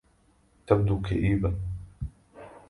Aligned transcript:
تبدو 0.67 1.01
كئيبا 1.01 1.55